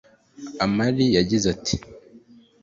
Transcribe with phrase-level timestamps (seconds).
[0.63, 1.75] Amir yagize ati